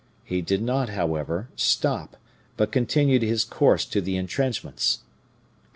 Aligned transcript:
He 0.23 0.41
did 0.41 0.63
not, 0.63 0.89
however, 0.89 1.47
stop, 1.55 2.17
but 2.57 2.71
continued 2.71 3.21
his 3.21 3.43
course 3.45 3.85
to 3.85 4.01
the 4.01 4.17
intrenchments. 4.17 4.93
As 4.93 4.99
M. 5.01 5.05